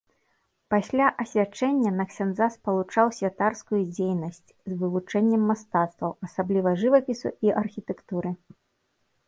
[0.73, 4.41] Пасля асвячэнне на ксяндза спалучаў святарскую дзейнасць
[4.73, 8.29] з вывучэннем мастацтваў, асабліва жывапісу і архітэктуры.